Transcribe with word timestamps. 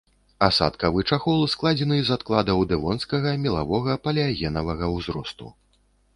Асадкавы 0.45 1.03
чахол 1.09 1.43
складзены 1.53 1.99
з 2.07 2.13
адкладаў 2.15 2.65
дэвонскага, 2.73 3.35
мелавога, 3.45 4.01
палеагенавага 4.09 4.93
ўзросту. 4.97 5.45